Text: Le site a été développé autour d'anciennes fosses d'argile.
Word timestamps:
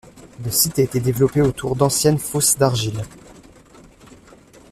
Le 0.43 0.49
site 0.49 0.79
a 0.79 0.81
été 0.81 0.99
développé 0.99 1.41
autour 1.43 1.75
d'anciennes 1.75 2.17
fosses 2.17 2.57
d'argile. 2.57 3.03